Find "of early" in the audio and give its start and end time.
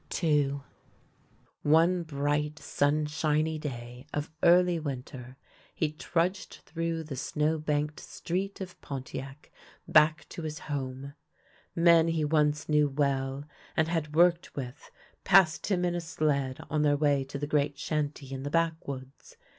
4.11-4.79